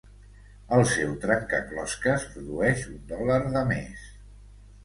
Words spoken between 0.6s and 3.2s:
El seu trencaclosques produeix un